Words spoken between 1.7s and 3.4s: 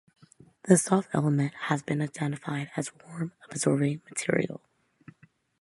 been identified as warm